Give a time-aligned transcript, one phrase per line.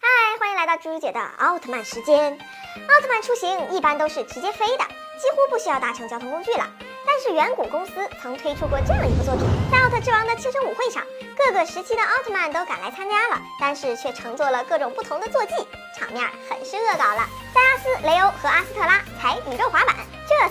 [0.00, 0.06] 嗨，
[0.38, 2.32] 欢迎来到猪猪姐的奥特曼时间。
[2.32, 6.64] 奥特曼出行一般都是直接飞的，几乎不需要搭乘交通工具了。
[7.04, 7.92] 但是远古公司
[8.22, 11.02] 曾推出过这样一部作品，在奥特之王的庆生舞会上，
[11.36, 15.54] 各个时期的奥特曼都赶来参加了，但是却乘坐了各种不同的坐骑，
[15.98, 17.26] 场面很是恶搞了。
[17.52, 19.96] 塞拉斯、雷欧和阿斯特拉踩宇宙滑板，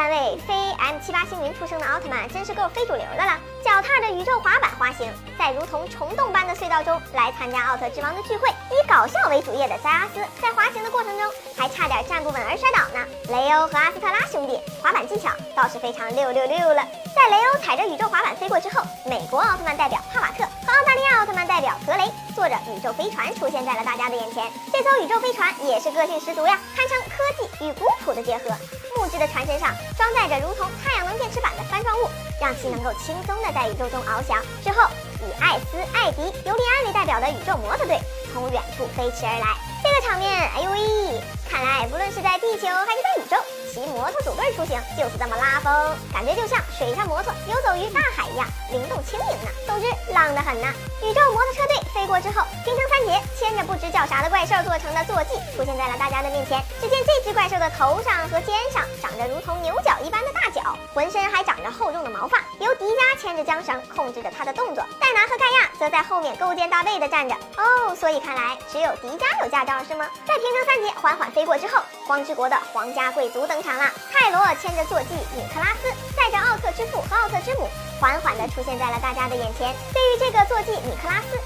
[0.00, 3.38] 三位非 M 七八星云出生的奥特曼真是够非主流的了。
[3.62, 8.48] 脚踏着宇宙滑板滑行，在如同虫洞般的隧道中来参加奥特之王的聚会。
[8.48, 13.06] 以搞笑为主业的塞拉斯在滑行的过程中还差点站不稳而摔倒呢。
[13.28, 16.82] 雷欧和阿斯特拉兄弟滑板技巧倒是非常六六六了。
[17.14, 24.50] 在雷欧踩着宇宙滑板飞过之后，美国奥特曼代表帕瓦特和澳大利亚奥特曼代表格雷坐着宇宙飞船出现在了大家的眼前。
[24.72, 28.50] 这艘宇宙飞船也是个性十足呀，堪称科技与古朴的结合。
[28.96, 32.08] 木质的船身上装载着如同太阳能电池板的帆状物，
[32.40, 34.42] 让其能够轻松的在宇宙中翱翔。
[34.64, 37.98] 之后，以艾斯、艾迪、尤利安为代表的宇宙摩托队
[38.32, 39.56] 从远处飞驰而来。
[39.82, 41.22] 这个场面，哎呦喂！
[41.48, 43.36] 看来不论是在地球还是在宇宙，
[43.72, 49.50] 骑摩托组队出行就是这么拉风，感觉就像水上摩托游走于大海一样灵动轻盈呢。
[49.66, 50.68] 总之，浪得很呢。
[51.02, 51.76] 宇宙摩托车队
[52.10, 56.60] 过之后，平成三杰牵着不知叫啥的怪兽做成的坐骑出现在了大家的面前。
[56.80, 64.84] 只见这只怪兽的头上和肩上长着如同牛角一般的大角，浑身还长着厚重的毛发，由迪迦牵着缰绳控制着它的动作。
[64.98, 67.36] 戴拿和盖亚则在后面勾肩搭背的站着。
[67.56, 70.04] 哦，所以看来只有迪迦有驾照是吗？
[70.26, 73.88] 在平成三杰缓缓飞过之后，光之国的皇家贵族登场了。
[74.10, 77.68] 泰罗牵着坐骑米克拉斯，带着奥特之父和奥特之母，
[78.00, 79.72] 缓缓地出现在了大家的眼前。
[79.94, 81.38] 对于这个坐骑米克拉斯，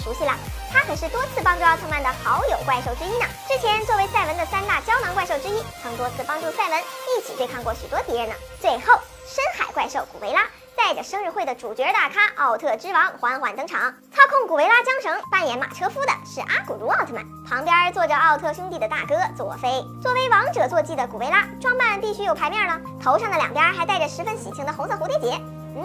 [0.00, 0.32] 熟悉了，
[0.72, 3.26] 他可是多次帮助奥特曼的好友怪兽之一呢。
[3.48, 8.34] 之前作为赛文的三大胶囊怪兽之一，曾多次帮助赛文一起对抗过许多敌人呢。
[8.60, 10.42] 最后，深海怪兽古维拉。
[10.76, 19.84] 带着生日会的主角大咖奥特之王缓缓登场，操控古维拉缰绳、扮演马车夫的是阿古茹奥特曼，旁边坐着奥特兄弟的大哥佐菲。
[20.02, 25.59] 作为王者坐骑的古维拉，装扮必须有排面了，头上的两边还带着十分喜庆的红色蝴蝶结。
[25.76, 25.82] 嗯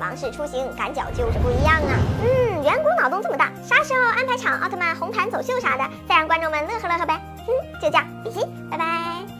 [0.00, 1.98] 王室出行赶脚就是不一样啊。
[2.22, 7.20] 嗯员工脑洞这么大啥时候安排场奥特曼红毯走秀啥的再让观众们乐呵乐呵呗。
[7.46, 9.37] 嗯就这样比心拜拜。